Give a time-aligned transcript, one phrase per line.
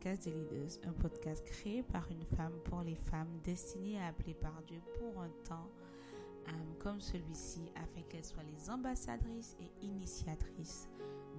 [0.00, 4.32] podcast des leaders, un podcast créé par une femme pour les femmes destiné à appeler
[4.32, 5.68] par Dieu pour un temps
[6.48, 10.88] euh, comme celui-ci afin qu'elles soient les ambassadrices et initiatrices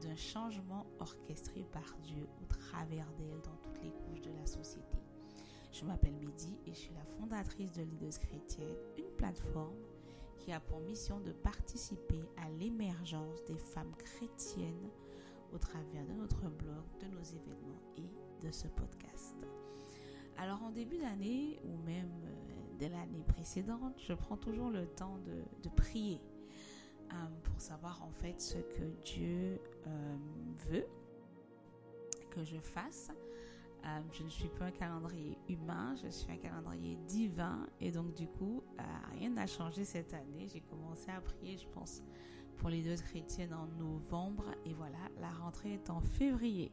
[0.03, 4.99] d'un changement orchestré par Dieu au travers d'elles dans toutes les couches de la société.
[5.71, 9.81] Je m'appelle Mehdi et je suis la fondatrice de Leaders Chrétiennes, une plateforme
[10.37, 14.91] qui a pour mission de participer à l'émergence des femmes chrétiennes
[15.53, 19.35] au travers de notre blog, de nos événements et de ce podcast.
[20.37, 25.19] Alors en début d'année ou même euh, de l'année précédente, je prends toujours le temps
[25.19, 26.19] de, prier
[27.11, 30.17] euh, pour savoir en fait ce que Dieu euh,
[30.69, 30.87] veut
[32.31, 33.11] que je fasse.
[34.13, 38.25] je ne suis pas un calendrier humain, je suis un calendrier divin et donc du
[38.25, 38.63] coup,
[39.11, 40.47] rien n'a changé cette année.
[40.47, 42.01] J'ai commencé à prier, je pense,
[42.61, 46.71] pour les deux chrétiennes en novembre et voilà, la rentrée est en février.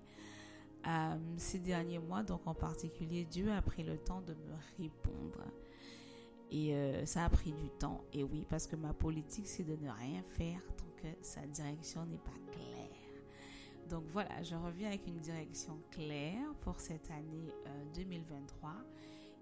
[0.86, 5.42] Euh, ces derniers mois, donc en particulier, Dieu a pris le temps de me répondre.
[6.50, 8.05] Et euh, ça a pris du temps.
[8.12, 12.05] Et oui, parce que ma politique, c'est de ne rien faire tant que sa direction
[12.05, 13.89] n'est pas claire.
[13.89, 17.50] Donc voilà, je reviens avec une direction claire pour cette année
[17.94, 18.75] 2023.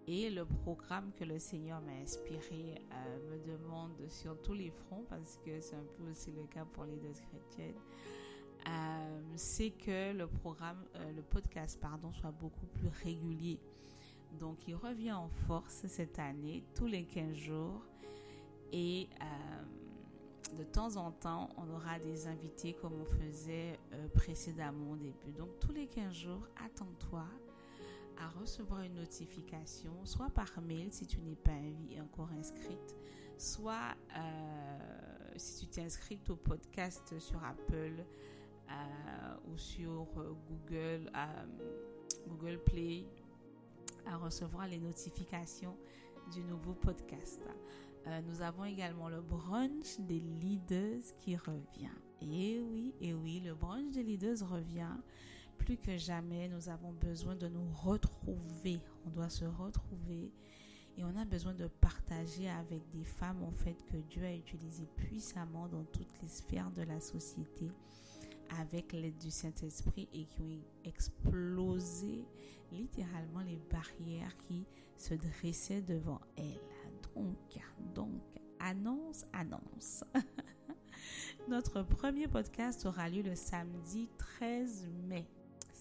[0.09, 5.05] Et le programme que le Seigneur m'a inspiré euh, me demande sur tous les fronts,
[5.09, 7.75] parce que c'est un peu aussi le cas pour les deux chrétiennes,
[8.69, 13.59] euh, c'est que le programme, euh, le podcast, pardon, soit beaucoup plus régulier.
[14.39, 17.83] Donc, il revient en force cette année, tous les 15 jours.
[18.73, 19.09] Et
[20.59, 23.79] de temps en temps, on aura des invités comme on faisait
[24.15, 25.33] précédemment au début.
[25.39, 27.25] Donc, tous les 15 jours, attends-toi
[28.19, 31.53] à recevoir une notification, soit par mail si tu n'es pas
[32.03, 32.97] encore inscrite,
[33.37, 38.05] soit euh, si tu t'es inscrite au podcast sur Apple
[38.69, 41.11] euh, ou sur euh, Google,
[42.29, 43.05] Google Play,
[44.07, 45.77] à recevoir les notifications
[46.33, 47.41] du nouveau podcast.
[48.27, 51.97] nous avons également le brunch des leaders qui revient.
[52.23, 54.97] Et oui, et oui, le brunch des leaders revient
[55.59, 58.81] plus que jamais, nous avons besoin de nous retrouver.
[59.07, 60.31] On doit se retrouver
[60.99, 64.89] et on a besoin de partager avec des femmes en fait que Dieu a utilisées
[64.97, 67.71] puissamment dans toutes les sphères de la société
[68.59, 72.25] avec l'aide du Saint-Esprit et qui ont explosé
[72.73, 74.65] littéralement les barrières qui
[74.97, 76.61] se dressaient devant elles.
[77.15, 77.37] Donc,
[77.95, 78.23] donc,
[78.59, 80.05] annonce, annonce.
[81.49, 85.27] Notre premier podcast aura lieu le samedi 13 mai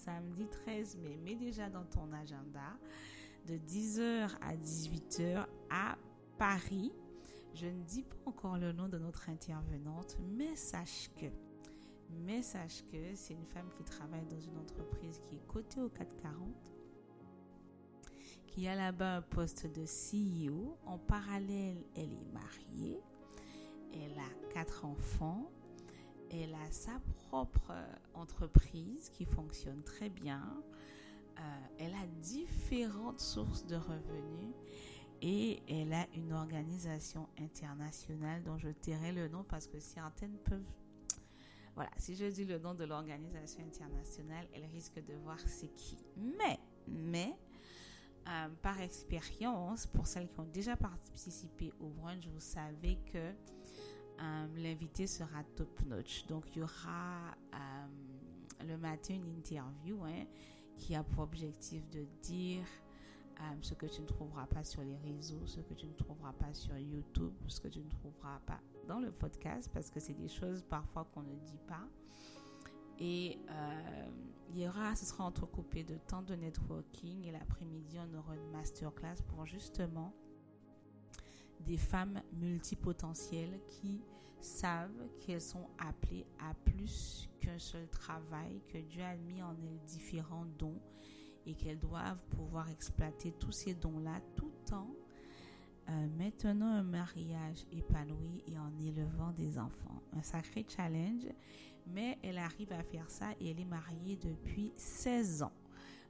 [0.05, 1.17] samedi 13 mai.
[1.17, 2.77] Mets déjà dans ton agenda
[3.47, 5.97] de 10h à 18h à
[6.38, 6.91] Paris.
[7.53, 11.25] Je ne dis pas encore le nom de notre intervenante, mais sache que,
[12.25, 15.89] mais sache que c'est une femme qui travaille dans une entreprise qui est cotée au
[15.89, 16.49] 440,
[18.47, 20.77] qui a là-bas un poste de CEO.
[20.85, 22.99] En parallèle, elle est mariée,
[23.93, 25.49] elle a quatre enfants,
[26.31, 30.41] elle a sa propre euh, entreprise qui fonctionne très bien.
[31.37, 31.41] Euh,
[31.79, 34.55] elle a différentes sources de revenus
[35.21, 40.71] et elle a une organisation internationale dont je tairai le nom parce que certaines peuvent...
[41.75, 45.97] Voilà, si je dis le nom de l'organisation internationale, elle risque de voir c'est qui.
[46.15, 46.57] Mais,
[46.87, 47.35] mais,
[48.27, 53.33] euh, par expérience, pour celles qui ont déjà participé au brunch, vous savez que
[54.19, 56.25] euh, l'invité sera top notch.
[56.27, 60.25] Donc, il y aura euh, le matin une interview hein,
[60.77, 62.63] qui a pour objectif de dire
[63.39, 66.33] euh, ce que tu ne trouveras pas sur les réseaux, ce que tu ne trouveras
[66.33, 70.13] pas sur YouTube, ce que tu ne trouveras pas dans le podcast, parce que c'est
[70.13, 71.87] des choses parfois qu'on ne dit pas.
[72.97, 73.40] Et
[74.53, 78.51] il y aura, ce sera entrecoupé de temps de networking et l'après-midi, on aura une
[78.51, 80.13] masterclass pour justement
[81.61, 84.02] des femmes multipotentielles qui
[84.40, 89.79] savent qu'elles sont appelées à plus qu'un seul travail, que Dieu a mis en elles
[89.87, 90.79] différents dons
[91.46, 94.87] et qu'elles doivent pouvoir exploiter tous ces dons-là tout en
[95.87, 100.02] euh, maintenant un mariage épanoui et en élevant des enfants.
[100.13, 101.28] Un sacré challenge,
[101.85, 105.53] mais elle arrive à faire ça et elle est mariée depuis 16 ans.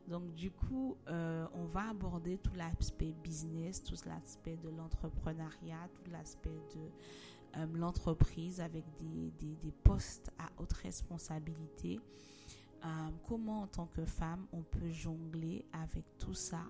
[0.08, 6.12] Donc du coup, euh, on va aborder tout l'aspect business, tout l'aspect de l'entrepreneuriat, tout
[6.12, 12.00] l'aspect de euh, l'entreprise avec des, postes à haute responsabilité.
[12.84, 12.88] Euh,
[13.28, 16.62] comment en tant que femme, on peut jongler avec tout ça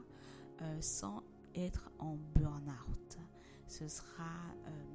[0.79, 1.21] sans
[1.53, 3.17] être en burn-out?
[3.67, 4.31] Ce sera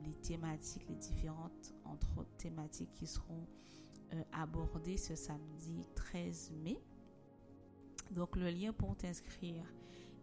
[0.04, 3.46] les thématiques, les différentes entre autres thématiques qui seront
[4.32, 6.78] aborder ce samedi 13 mai.
[8.10, 9.64] Donc le lien pour t'inscrire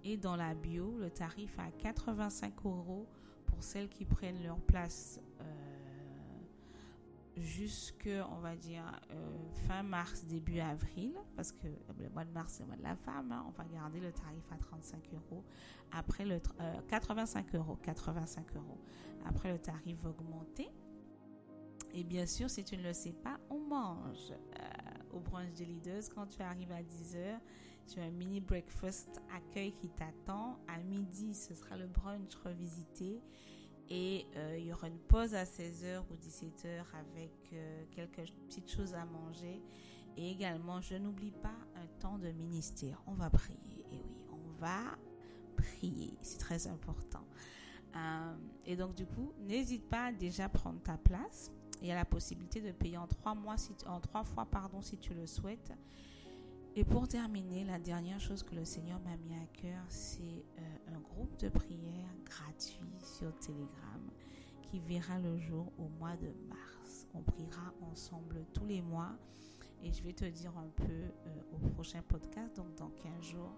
[0.03, 0.97] est dans la bio.
[0.99, 3.07] Le tarif à 85 euros
[3.45, 5.19] pour celles qui prennent leur place
[7.39, 9.37] jusque, on va dire, euh,
[9.67, 11.67] fin mars, début avril, parce que
[11.99, 13.45] le mois de mars, c'est le mois de la femme, hein.
[13.47, 15.43] on va garder le tarif à 35 euros.
[15.91, 16.39] Après le,
[16.87, 18.79] 85 euh, euros, 85 euros.
[19.25, 20.69] Après, le tarif va augmenter.
[21.93, 25.65] Et bien sûr, si tu ne le sais pas, on mange euh, au brunch des
[25.65, 26.03] leaders.
[26.13, 27.39] Quand tu arrives à 10h,
[27.87, 30.59] tu as un mini breakfast accueil qui t'attend.
[30.67, 33.21] À midi, ce sera le brunch revisité.
[33.89, 38.69] Et euh, il y aura une pause à 16h ou 17h avec euh, quelques petites
[38.69, 39.61] choses à manger.
[40.17, 43.01] Et également, je n'oublie pas un temps de ministère.
[43.07, 43.85] On va prier.
[43.91, 44.97] Et oui, on va
[45.55, 46.17] prier.
[46.21, 47.25] C'est très important.
[47.95, 51.51] Euh, et donc, du coup, n'hésite pas à déjà prendre ta place.
[51.81, 54.81] Il y a la possibilité de payer en trois mois, si, en trois fois, pardon,
[54.81, 55.71] si tu le souhaites.
[56.75, 60.21] Et pour terminer, la dernière chose que le Seigneur m'a mis à cœur, c'est
[60.59, 64.01] euh, un groupe de prière gratuit sur Telegram
[64.61, 67.07] qui verra le jour au mois de mars.
[67.13, 69.17] On priera ensemble tous les mois
[69.83, 73.53] et je vais te dire un peu euh, au prochain podcast, donc dans 15 jours,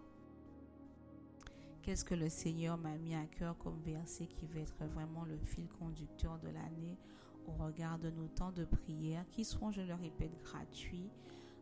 [1.81, 5.37] qu'est-ce que le Seigneur m'a mis à cœur comme verset qui va être vraiment le
[5.39, 6.97] fil conducteur de l'année
[7.47, 11.09] au regard de nos temps de prière qui seront, je le répète, gratuits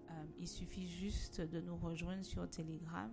[0.09, 3.11] euh, il suffit juste de nous rejoindre sur Telegram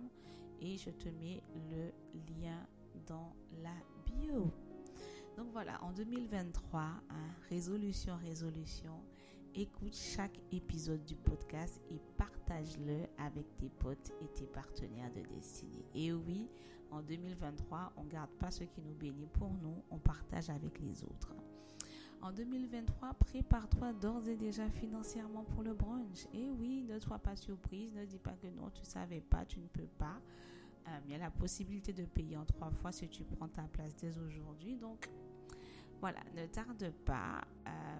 [0.61, 1.91] et je te mets le
[2.33, 2.65] lien
[3.07, 3.73] dans la
[4.05, 4.51] bio.
[5.35, 7.01] Donc voilà, en 2023, hein,
[7.49, 9.01] résolution, résolution,
[9.53, 15.85] écoute chaque épisode du podcast et partage-le avec tes potes et tes partenaires de destinée.
[15.93, 16.47] Et oui,
[16.91, 20.79] en 2023, on ne garde pas ce qui nous bénit pour nous, on partage avec
[20.79, 21.33] les autres.
[22.21, 26.25] En 2023, prépare-toi d'ores et déjà financièrement pour le brunch.
[26.33, 29.59] Et oui, ne sois pas surprise, ne dis pas que non, tu savais pas, tu
[29.59, 30.19] ne peux pas.
[30.87, 33.63] Euh, il y a la possibilité de payer en trois fois si tu prends ta
[33.63, 34.75] place dès aujourd'hui.
[34.75, 35.09] Donc,
[35.99, 37.41] voilà, ne tarde pas.
[37.67, 37.99] Euh,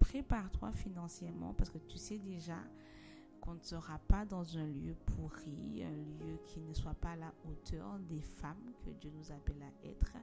[0.00, 2.58] prépare-toi financièrement parce que tu sais déjà
[3.40, 7.16] qu'on ne sera pas dans un lieu pourri, un lieu qui ne soit pas à
[7.16, 10.16] la hauteur des femmes que Dieu nous appelle à être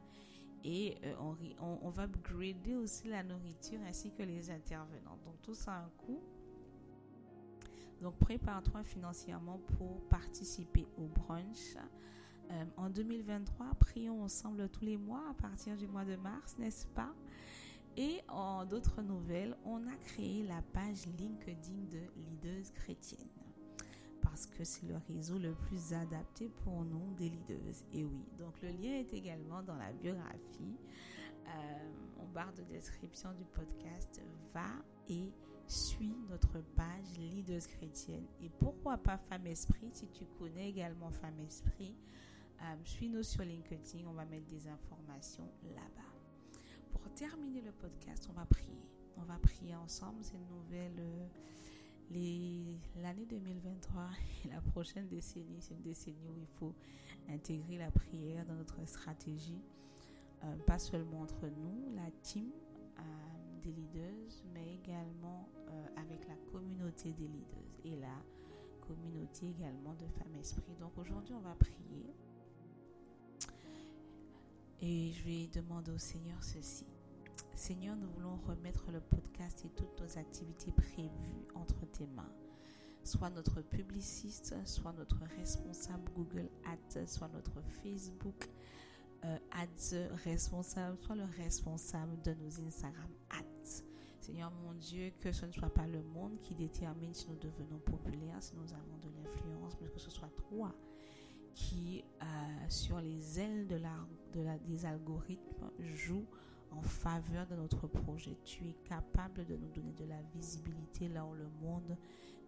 [0.64, 1.14] et euh,
[1.82, 5.18] on, va upgrader aussi la nourriture ainsi que les intervenants.
[5.26, 6.22] Donc tout ça a un coût.
[8.02, 11.76] Donc prépare-toi financièrement pour participer au brunch.
[12.52, 16.88] Euh, en 2023, prions ensemble tous les mois à partir du mois de mars, n'est-ce
[16.88, 17.14] pas?
[17.98, 23.39] Et en d'autres nouvelles, on a créé la page LinkedIn de Leaders chrétiennes
[24.48, 27.84] que c'est le réseau le plus adapté pour nous des leaders.
[27.94, 30.78] Et oui, donc le lien est également dans la biographie.
[31.48, 34.22] Euh, en barre de description du podcast,
[34.54, 34.68] va
[35.08, 35.32] et
[35.68, 38.26] suis notre page Leaders chrétienne.
[38.42, 41.96] Et pourquoi pas Femme Esprit, si tu connais également Femme Esprit,
[42.62, 46.62] euh, suis-nous sur LinkedIn, on va mettre des informations là-bas.
[46.92, 48.84] Pour terminer le podcast, on va prier.
[49.18, 51.00] On va prier ensemble, c'est une nouvelle...
[51.00, 51.28] Euh,
[52.12, 54.10] L'année 2023
[54.46, 56.74] et la prochaine décennie, c'est une décennie où il faut
[57.30, 59.62] intégrer la prière dans notre stratégie,
[60.44, 62.50] euh, pas seulement entre nous, la team
[62.98, 63.02] euh,
[63.62, 68.24] des leaders, mais également euh, avec la communauté des leaders et la
[68.82, 70.76] communauté également de femmes esprits.
[70.80, 72.12] Donc aujourd'hui, on va prier
[74.82, 76.86] et je vais demander au Seigneur ceci.
[77.56, 82.32] Seigneur, nous voulons remettre le podcast et toutes nos activités prévues entre tes mains.
[83.04, 88.50] Soit notre publiciste, soit notre responsable Google Ads, soit notre Facebook
[89.26, 93.84] euh, Ads responsable, soit le responsable de nos Instagram Ads.
[94.20, 97.80] Seigneur mon Dieu, que ce ne soit pas le monde qui détermine si nous devenons
[97.80, 100.74] populaires, si nous avons de l'influence, mais que ce soit toi
[101.54, 102.26] qui, euh,
[102.70, 103.96] sur les ailes de la,
[104.34, 106.26] de la, des algorithmes, joue
[106.72, 108.38] en faveur de notre projet.
[108.44, 111.98] Tu es capable de nous donner de la visibilité là où le monde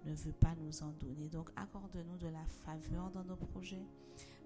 [0.06, 1.30] ne veut pas nous en donner.
[1.30, 3.86] Donc accorde-nous de la faveur dans nos projets,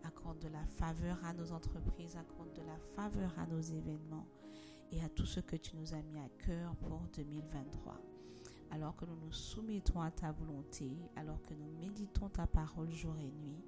[0.04, 4.28] accorde de la faveur à nos entreprises, accorde de la faveur à nos événements
[4.92, 8.00] et à tout ce que tu nous as mis à cœur pour 2023.
[8.72, 13.16] Alors que nous nous soumettons à ta volonté, alors que nous méditons ta parole jour
[13.20, 13.64] et nuit,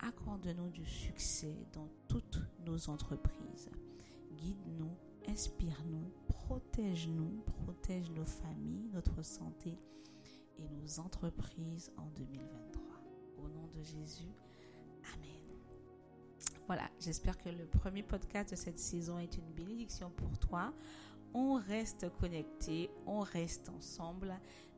[0.00, 3.70] accorde-nous du succès dans toutes nos entreprises.
[4.36, 4.90] Guide-nous
[5.28, 9.78] inspire-nous, protège-nous, protège nos familles, notre santé
[10.58, 12.82] et nos entreprises en 2023.
[13.38, 14.30] Au nom de Jésus,
[15.14, 15.40] Amen.
[16.66, 20.72] Voilà, j'espère que le premier podcast de cette saison est une bénédiction pour toi.
[21.34, 24.34] on reste connecté, on reste ensemble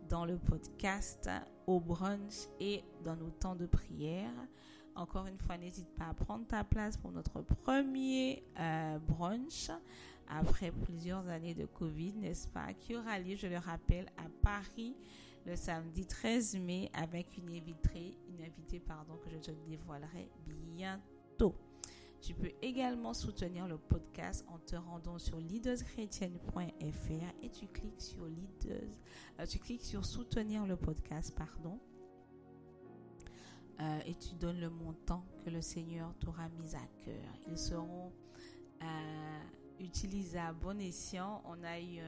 [0.08, 1.28] dans le podcast,
[1.66, 4.32] au brunch et dans nos temps de prière.
[4.96, 9.70] Encore une fois, n'hésite pas à prendre ta place pour notre premier euh, brunch
[10.28, 14.96] après plusieurs années de Covid, n'est-ce pas, qui aura lieu, je le rappelle, à Paris
[15.46, 21.54] le samedi 13 mai avec une invitée, une invitée pardon, que je te dévoilerai bientôt.
[22.20, 26.62] Tu peux également soutenir le podcast en te rendant sur leaderschrétienne.fr
[27.42, 28.88] et tu cliques sur leaders,
[29.38, 31.78] euh, tu cliques sur soutenir le podcast, pardon.
[33.80, 37.34] Euh, et tu donnes le montant que le Seigneur t'aura mis à cœur.
[37.48, 38.12] Ils seront
[38.82, 39.40] euh,
[39.80, 41.42] utilisés à bon escient.
[41.44, 42.00] On a eu,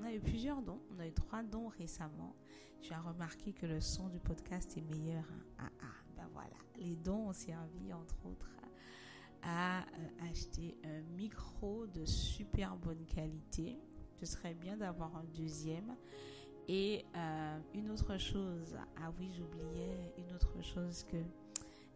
[0.00, 0.80] on a eu plusieurs dons.
[0.94, 2.34] On a eu trois dons récemment.
[2.82, 5.24] Tu as remarqué que le son du podcast est meilleur.
[5.30, 5.44] Hein?
[5.60, 6.56] Ah, ah, ben voilà.
[6.76, 8.50] Les dons ont servi, entre autres,
[9.42, 13.78] à euh, acheter un micro de super bonne qualité.
[14.18, 15.94] Ce serait bien d'avoir un deuxième.
[16.68, 21.16] Et euh, une autre chose, ah oui, j'oubliais une autre chose que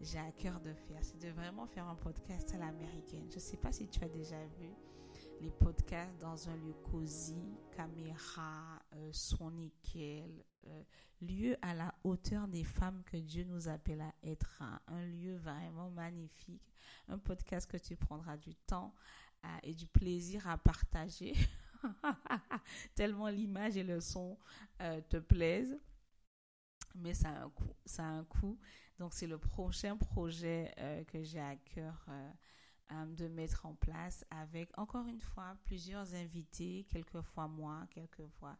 [0.01, 3.27] j'ai à cœur de faire, c'est de vraiment faire un podcast à l'américaine.
[3.31, 4.69] Je ne sais pas si tu as déjà vu
[5.41, 10.45] les podcasts dans un lieu cosy, caméra, euh, son nickel,
[11.23, 15.91] lieu à la hauteur des femmes que Dieu nous appelle à être, un lieu vraiment
[15.91, 16.77] magnifique
[17.09, 18.95] un podcast que tu prendras du temps
[19.45, 21.35] euh, et du plaisir à partager.
[22.95, 24.39] Tellement l'image et le son
[24.81, 25.79] euh, te plaisent.
[26.95, 27.75] Mais ça a un coût.
[27.85, 28.59] Ça un coût.
[28.99, 32.07] Donc, c'est le prochain projet euh, que j'ai à cœur
[33.09, 38.57] de mettre en place avec, encore une fois, plusieurs invités, quelquefois moi, quelquefois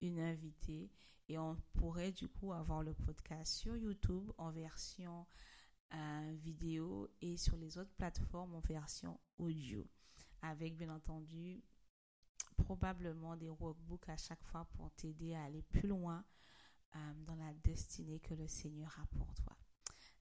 [0.00, 0.90] une invitée.
[1.28, 5.26] Et on pourrait du coup avoir le podcast sur YouTube en version
[6.34, 9.86] vidéo et sur les autres plateformes en version audio.
[10.42, 11.62] Avec bien entendu
[12.56, 16.24] probablement des workbooks à chaque fois pour t'aider à aller plus loin
[16.96, 19.56] euh, dans la destinée que le Seigneur a pour toi.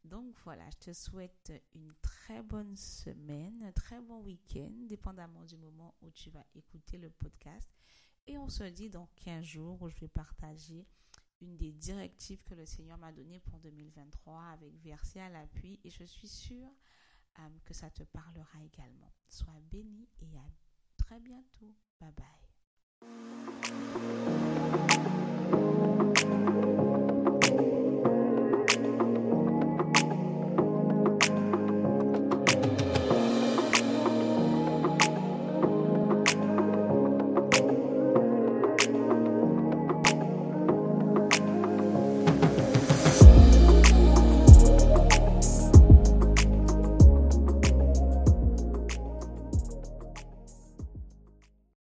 [0.03, 5.55] Donc voilà, je te souhaite une très bonne semaine, un très bon week-end, dépendamment du
[5.55, 7.69] moment où tu vas écouter le podcast.
[8.27, 10.85] Et on se dit dans 15 jours où je vais partager
[11.41, 15.89] une des directives que le Seigneur m'a données pour 2023 avec verset à l'appui et
[15.89, 16.71] je suis sûre
[17.39, 19.11] euh, que ça te parlera également.
[19.27, 20.49] Sois béni et à
[20.97, 21.75] très bientôt.
[22.03, 22.33] Bye bye.